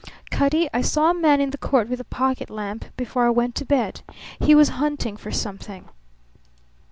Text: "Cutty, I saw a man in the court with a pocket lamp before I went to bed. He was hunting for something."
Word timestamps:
"Cutty, 0.31 0.67
I 0.73 0.81
saw 0.81 1.11
a 1.11 1.13
man 1.13 1.39
in 1.39 1.51
the 1.51 1.59
court 1.59 1.87
with 1.87 1.99
a 1.99 2.03
pocket 2.03 2.49
lamp 2.49 2.85
before 2.97 3.27
I 3.27 3.29
went 3.29 3.53
to 3.57 3.65
bed. 3.65 4.01
He 4.39 4.55
was 4.55 4.69
hunting 4.81 5.15
for 5.15 5.29
something." 5.29 5.89